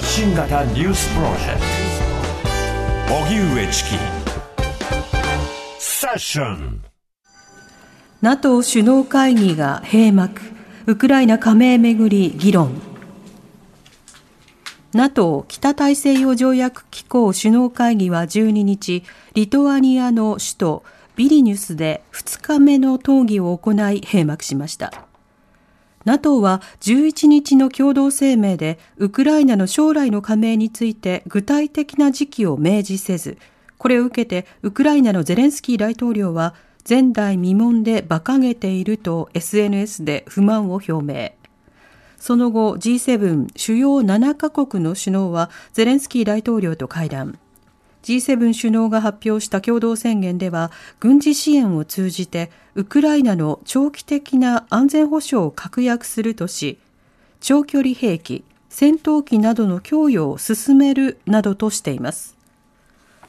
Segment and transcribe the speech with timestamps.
[0.00, 1.60] 発信型ニュースプロジェク
[3.06, 3.14] ト。
[3.16, 3.90] 荻上チキ。
[5.78, 6.82] セッション。
[8.22, 10.40] NATO 首脳会議が閉幕。
[10.86, 12.80] ウクライナ加盟めぐり議論。
[14.94, 20.82] NATO 北大西洋条約機構首脳会議は12日リトアニアの首都
[21.16, 25.09] ビリニュスで2日目の討議を行い閉幕しました。
[26.04, 33.36] NATO は11日の共同声明でウクライナの将来の加盟について具体的な時期を明示せず、
[33.76, 36.54] これを受けてウクライナのゼレンスキー大統領は
[36.88, 41.32] 前代未聞で馬鹿げていると SNS で不満を表明。
[42.16, 47.38] その後 G7 主要7カ国の首脳はゼレンスキー大統領と会談。
[48.02, 50.70] G7 首脳が発表した共同宣言では
[51.00, 56.78] 軍事支援を通じてウクライナの長期的な安全保障を確約するとし
[57.40, 62.36] 長距離兵器戦闘機などの供与を進めるなどとしています。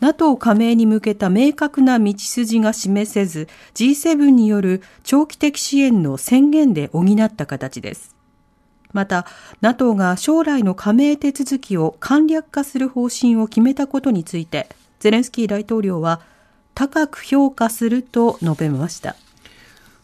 [0.00, 8.13] NATO 加盟に向けた明確な道筋が示せず G7 による長期的支援の宣言で補った形です。
[8.94, 9.26] また
[9.60, 14.68] NATO が将来の加盟手続きを簡略化する方針を決めたことについて
[15.00, 16.22] ゼレンスキー大統領は
[16.74, 19.16] 高く評価すると述べました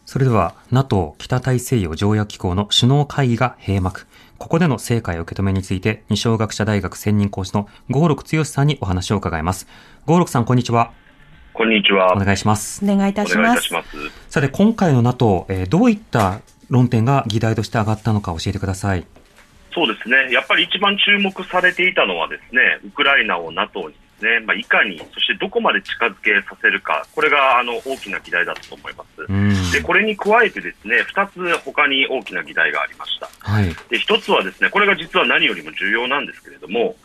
[0.05, 9.67] それでは NATO 北大西洋条約機構の首脳会議が閉幕ここでの成果や受け止めについて二松学舎大学専任講師の合六剛さんにお話を伺います
[10.05, 10.91] 合六さんこんにちは
[11.53, 12.13] こんにちは。
[12.13, 12.83] お願いします。
[12.83, 13.69] お願いいたします。
[14.29, 16.39] さて、今回の NATO、えー、どういった
[16.71, 19.05] 論点が議題として上がったのか教えてください。
[19.73, 29.71] そうですね、やっぱり一番注目されていたのは、ですねウクライナを NATO にですね、まあ、いかに、そしてどこまで近づけさせるか、これがあの大きな議題だったと思います。
[29.73, 33.29] でこれに加えて、ですね2つ他に大きな議題がありました。
[33.39, 36.95] はい、で1つは、ですねこれが実は何よりも重要なんですけれども、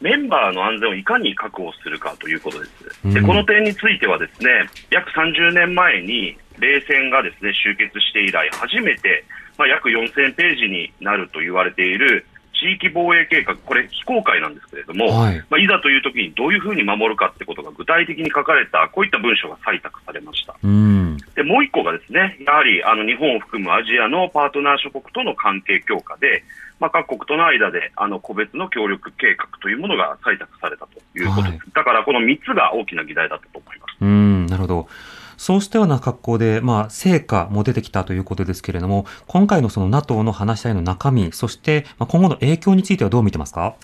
[0.00, 3.14] メンバーの安全をいかに確保するかということです。
[3.14, 9.24] でこの点については、ですね約30年前に冷戦がですね終結して以来、初めて、
[9.58, 12.24] まあ、約4000ページになると言われている
[12.54, 20.54] 地域防衛計画、これ、非公開なんですけれども、はいまあ、いざというときにどういうふうに守るかってことが具体的に書かれた、こういった文書が採択されました。
[21.34, 26.44] でもう一個がですね、やはりあの日本を含むアジアのパートナー諸国との関係強化で、
[26.78, 31.50] まあ、各国との間であの個別の協力計画というものが採択されたということです。
[31.50, 33.96] はい、だからこの3つが大きな議題だったと思います。
[34.00, 34.88] うんなるほど。
[35.42, 43.74] そうしたような格好で、まあ、成果も出てきたということですけれども、今回のその NATO の話し合いの中身、そして、まあ、今後の影響についてはどう見てますか？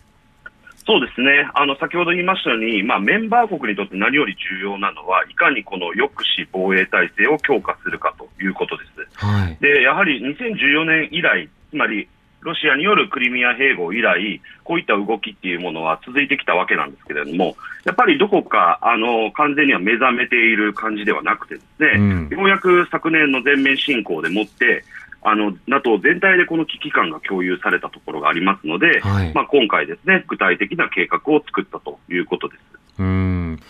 [0.86, 1.50] そうですね。
[1.54, 6.08] あの先ほど言いましたように、まあ、メンバー国にとって何より重要なのは、いかにこの抑
[6.38, 9.24] 止防衛体制を強化するかということです。
[9.26, 12.08] はい、でやはり2014年以来、つまり
[12.40, 24.84] ロシアによるクリミア併合以来、こういった動きっていうものは続いてきたわけなんですけれども、やっぱりどこかあの完全には目覚めている感じではなくてですね、うん、ようやく昨年の全面侵攻でもって、
[25.22, 32.60] あの NATO 全体でこの危機感が共有されたところがありますので、はい、まあ、今回ですね、具体的な計画を作ったということです。
[32.98, 33.60] うん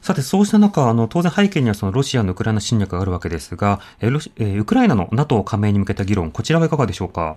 [0.00, 7.36] さて、そうした中、あの、当然背景にはそのロシアのウクライナ侵略があるわけですが、えロシえウクライナの NATO 加盟に向けた議論、こちらはいかがでしょうか？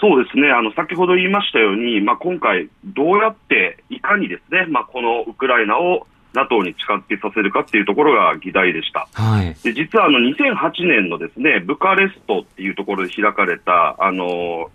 [0.00, 9.08] そうですね、あの先ほど言いましたように、まあ、今回、どうやっていかにですね、まあ、このウクライナを NATO に近づけさせるかっていうところが議題でした。
[9.12, 14.70] はい、で実はあの2008年のですねブカレストっていうところで開かれたあの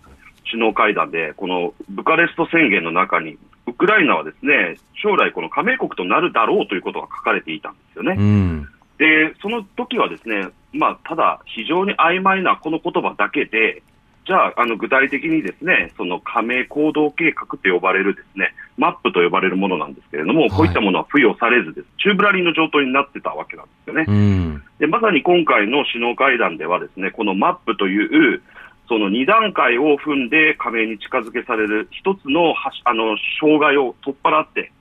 [0.50, 8.14] 首脳会談で、このブカレスト宣言の中に、ウクライナはですね将来、この加盟国となるだろうということが書かれていたんですよね。
[8.16, 8.68] うん、
[8.98, 13.82] でその時はですね、まあ、ただ、非常に曖昧なこの言葉だけで、
[14.26, 24.60] じゃあ、あの具体的にですねその加盟行動計画と呼ばれるですねマップと呼ばれるものなんですけれども、こういったものは付与されずです、宙ぶらりんの状態になってたわけなんですよね。
[24.78, 28.42] でまさに今回の首脳会談では、ですねこのマップという
[28.88, 34.72] その2段階を踏んで加盟に近づけされる一つのあの障害を取っ払って、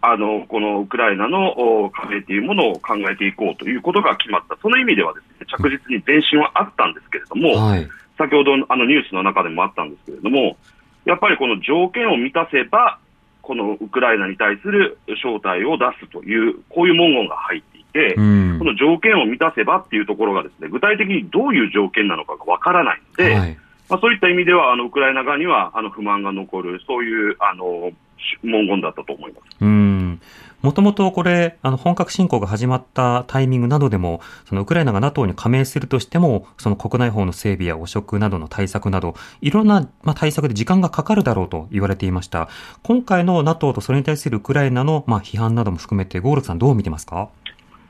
[0.00, 10.56] あのこのウクライナの加盟というものを考えていこうということが決まった、その意味ではです、ね、着実に前進はあったんですけれども、はい、先ほどあのニュースの中でもあったんですけれども、
[11.04, 12.98] やっぱりこの条件を満たせば、
[13.42, 23.58] このウクライナに対する招待を出すという、こういう文言が入っていて、この条件を満たせばっていうところがですね、具体的にどういう条件なのかがわからないので、はい、
[23.88, 27.92] まあ、そういった意味では、あのウクライナ側にはあの不満が残る、そういうあの
[28.42, 29.56] 文言だったと思います。
[29.60, 30.20] うん
[30.62, 42.48] もともとこれ、あの、本格侵攻が始まったタイミングなどでも、そのウクライナが NATO に加盟するとしても、その国内法の整備や汚職などの対策など、いろんな、まあ、対策で時間がかかるだろうと言われていました。
[42.82, 47.28] 今回の NATO とそれに対するウクライナの、まあ、批判なども含めて、ゴールさんどう見てますか？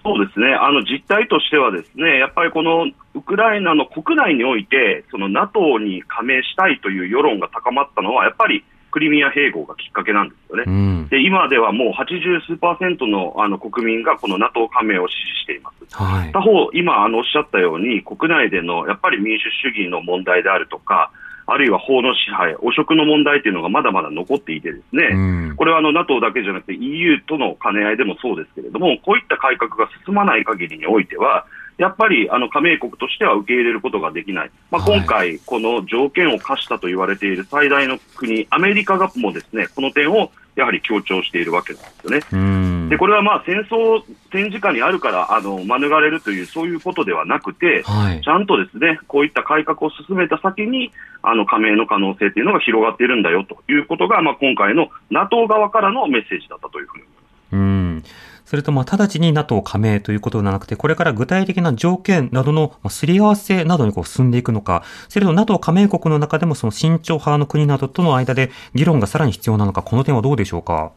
[0.03, 10.65] そうですね、あの実態としては、ですねやっぱりこのウクライナの国内において、その NATO に加盟したいという世論が高まったのは、やっぱりクリミア併合がきっかけなんですよね。
[10.67, 15.77] うん、で今ではもう80数パーセントのあの国民がこの NATO 加盟を支持しています。
[15.95, 21.11] はい、他方、今あのおっしゃったように、国内でのやっぱり民主主義の問題であるとか、
[21.47, 31.47] あるいは法の支配、汚職の問題というのがまだまだ残っていて、ですね、うん、これはあの NATO だけじゃなくて EU との兼ね合いでもそうですけれども、こういった改革が進まない限りにおいては、
[31.79, 41.89] やっぱりあの加盟国としては受け入れることができない、まあ、今回、この条件を課したと言われている最大の国、アメリカがもですねこの点をやはり強調しているわけなんで
[42.25, 42.89] すよね。
[42.89, 44.03] でこれはまあ戦争、
[44.33, 50.93] 戦時下にあるからあの免れるという、そういうことではなくて、はい、ちゃんとですねこういった改革を進めた先に、
[51.23, 57.53] あの加盟の可能性というのが広がっているんだよということが、まあ、今回の NATO 側からのメッセージだったというふうに思います。
[57.53, 58.05] うん
[58.47, 70.93] それとまあ直ちに NATO 加盟ということではなくて、これから具体的な条件などのすり合わせなどにこう進んでいくのか、それと NATO 加盟国の中でもその慎重派の国などとの間で議論がさらに必要なのか、この点はどうでしょうか？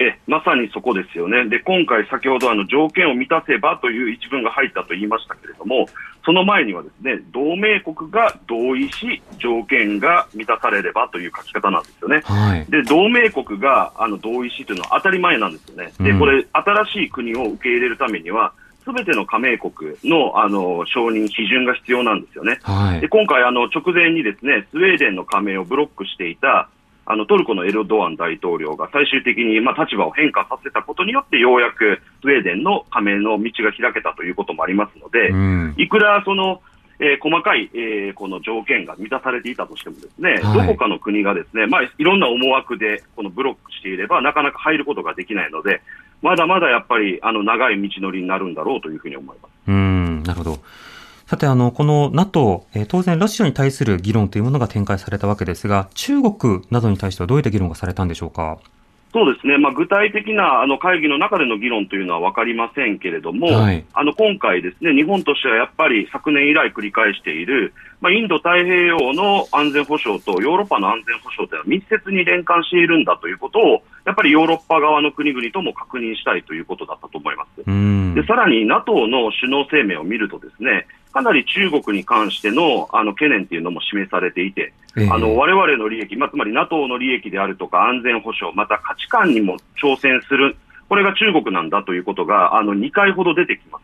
[0.00, 5.86] えまさにそこですよね、で今回、先ほどあの条件を満たせばという一文が入ったと言いましたけれども、
[6.24, 18.52] その前にはですね同盟国が同意し、条件が満たされればという書き方なんですよね、はい、で同盟国があの同意しというのは当たり前なんですよね、でこれ、新しい国を受け入れるためには、
[18.84, 26.68] すべての加盟国のあの承認、基準が必要なんですよね、はい、で今回あの、直前にですねスウェーデンの加盟をブロックしていた
[27.10, 36.60] あのトルコのエルドアン大統領が最終的に、まあ、立場を変化させたことによって、ようやくスウェーデンの加盟の道が開けたということもありますので、うん、いくらその、
[37.00, 45.80] えー、細かい、えー、この条件が満たされていたとしてもですね、はい、どこかの国がですね、まあ、いろんな思惑でこのブロックしていれば、なかなか入ることができないので、
[46.20, 49.52] まだまだやっぱりあの長い道のりになるんだろうというふうに思います。
[49.68, 50.22] うん。
[50.24, 50.58] なるほど
[51.28, 58.56] さて、あの、この NATO、えー、当然ロシアに対する議論というものが展開されたわけですが、中国などに対してはどういった議論がされたんでしょうか？
[59.12, 78.14] そうですね、まあ、具体的なあの会議の中での議論というのは分かりませんけれども、はい、あの今回、ですね日本としてはやっぱり昨年以来繰り返している、まあ、インド太平洋の安全保障とヨーロッパの安全保障というのは密接に連関しているんだということを、やっぱりヨーロッパ側の国々とも確認したいということだったと思います。
[78.14, 90.56] でさらに NATO の首脳声明を見るとですねかなり中国に関してのあの懸念というのも示されていて、えー、あの我々の利益、まあ、つまり NATO の利益であるとか安全保障、また価値観にも挑戦する、
[90.88, 93.82] これが中国なんだということがあの2回ほど出てきます。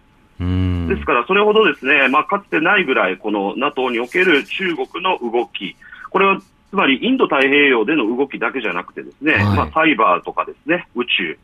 [0.89, 5.77] ですから、それほどですね、まあ、かつてないぐらい、この NATO における中国の動き、
[6.11, 6.41] これは
[6.71, 11.39] つまりインド太平洋での動きだけじゃなくて、ですね、はい、まあ、サイバーとかですね、宇宙、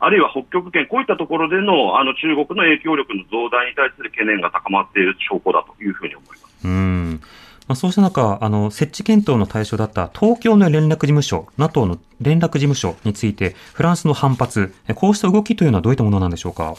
[0.00, 6.42] あるいは北極圏、こういったところでのあの中国の影響力の増大に対する懸念が高まっている証拠だというふうに思います。
[6.64, 7.20] うん
[7.66, 16.74] まあ、そうした中、あの、設置検討の対象だった東京の連絡事務所、NATO の連絡事務所について、フランスの反発、こうした動きというのはどういったものなんでしょうか？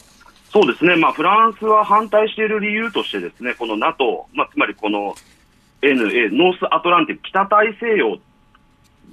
[0.52, 5.16] そうですね、まあ、フランスは反対している理由としてですね、この NATO、まあ、つまりこの
[5.94, 8.18] NA、ノースアトランティック、北大西洋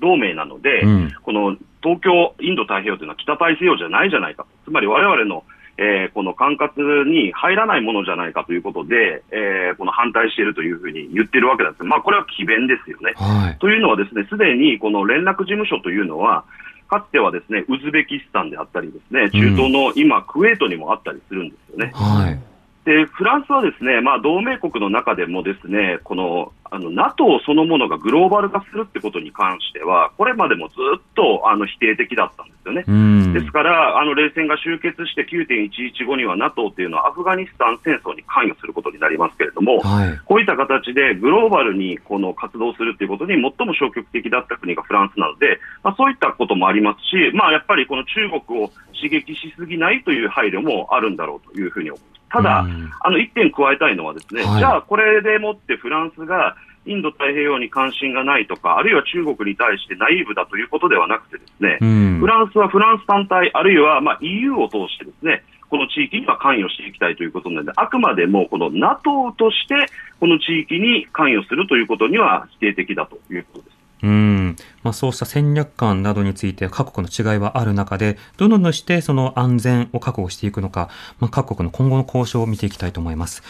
[0.00, 5.45] 同盟なので、うん、この東京、インド太平洋というのは北大西洋じゃないじゃないか、つまり我々の、
[5.79, 13.12] えー、この管轄に入らないものじゃないかということで、えー、この反対しているというふうに言ってるわけです、まあ、これは詭弁ですよね。
[13.17, 16.45] はい、というのは、ですねすでにこの連絡事務所というのは、
[16.88, 21.93] かつてはですねウズベキスタンであったり、ですね中東の今、クウェートにもあったりするんですよね。
[21.95, 22.51] はい
[22.85, 33.35] でフランスはですね、まあ、同盟国の中でもですねこのあの NATO そのものがグローバル化するってことに関しては、これまでもずっとあの否定的だったんですよね。
[33.35, 52.22] ですから、あの冷戦が終結して9.11後には NATO っていうのはアフガニスタン戦争に関与することになりますけれども、はい、こういった形でグローバルにこの活動するということに最も消極的だった国がフランスなので、まあ、そういったこともありますし、まあ、やっぱりこの中国を刺激しすぎないという配慮もあるんだろうというふうに思います。
[52.33, 52.65] ただ、
[53.01, 61.79] あの1点加えたいのはですね、はい、じゃあこれでもってフランスがインド太平洋に関心がないとか、あるいは中国に対してナイーブだということではなくてですね、
[62.19, 69.75] フランスはフランス単体、あるいはまあ EU を通してですね、この地域には関与していきたいということなので、あくまでもこの NATO として
[70.21, 73.82] この地域に関与するということには否定的だということです。
[74.02, 80.88] うんまあ、そうした戦略観などについて各国の違いはある中で、どのようにしてその安全を確保していくのか、
[81.21, 83.42] まあ、各国の今後の交渉を見ていきたいと思います。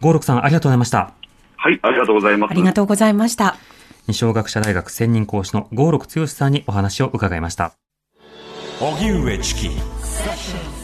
[0.00, 1.12] 五六さん、ありがとうございました。
[1.56, 2.50] はい、ありがとうございます。
[2.52, 3.56] ありがとうございました。
[4.06, 7.72] 二小学者大学専任講師の五六剛さんにお話を伺いました。
[8.80, 10.77] 荻上チキ。